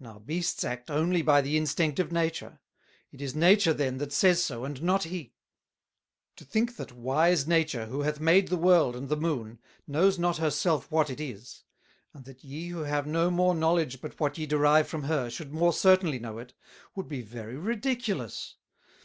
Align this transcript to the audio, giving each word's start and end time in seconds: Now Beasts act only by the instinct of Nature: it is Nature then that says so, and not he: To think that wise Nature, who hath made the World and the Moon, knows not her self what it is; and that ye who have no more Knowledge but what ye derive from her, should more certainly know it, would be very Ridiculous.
Now 0.00 0.18
Beasts 0.18 0.64
act 0.64 0.90
only 0.90 1.22
by 1.22 1.40
the 1.40 1.56
instinct 1.56 2.00
of 2.00 2.10
Nature: 2.10 2.58
it 3.12 3.22
is 3.22 3.36
Nature 3.36 3.72
then 3.72 3.98
that 3.98 4.12
says 4.12 4.42
so, 4.42 4.64
and 4.64 4.82
not 4.82 5.04
he: 5.04 5.34
To 6.34 6.44
think 6.44 6.74
that 6.78 6.90
wise 6.90 7.46
Nature, 7.46 7.86
who 7.86 8.00
hath 8.00 8.18
made 8.18 8.48
the 8.48 8.56
World 8.56 8.96
and 8.96 9.08
the 9.08 9.16
Moon, 9.16 9.60
knows 9.86 10.18
not 10.18 10.38
her 10.38 10.50
self 10.50 10.90
what 10.90 11.10
it 11.10 11.20
is; 11.20 11.62
and 12.12 12.24
that 12.24 12.42
ye 12.42 12.70
who 12.70 12.80
have 12.80 13.06
no 13.06 13.30
more 13.30 13.54
Knowledge 13.54 14.00
but 14.00 14.18
what 14.18 14.36
ye 14.36 14.46
derive 14.46 14.88
from 14.88 15.04
her, 15.04 15.30
should 15.30 15.52
more 15.52 15.72
certainly 15.72 16.18
know 16.18 16.38
it, 16.38 16.54
would 16.96 17.06
be 17.08 17.22
very 17.22 17.54
Ridiculous. 17.56 18.56